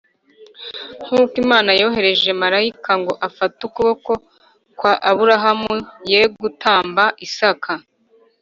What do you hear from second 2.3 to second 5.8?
Marayika ngo afate ukuboko kwa Aburahamu